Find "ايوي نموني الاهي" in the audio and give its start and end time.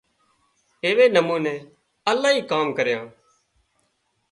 0.85-2.41